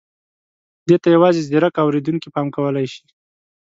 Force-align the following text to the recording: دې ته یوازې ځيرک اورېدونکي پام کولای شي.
دې 0.87 0.95
ته 1.01 1.07
یوازې 1.15 1.41
ځيرک 1.49 1.75
اورېدونکي 1.83 2.27
پام 2.35 2.47
کولای 2.55 2.85
شي. 2.93 3.03